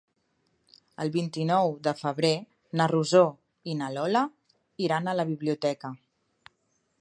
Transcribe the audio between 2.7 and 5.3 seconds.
na Rosó i na Lola iran a la